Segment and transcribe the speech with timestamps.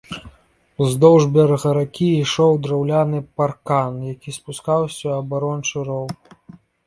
[0.83, 6.05] Уздоўж берага ракі ішоў драўляны паркан, які спускаўся ў абарончы роў.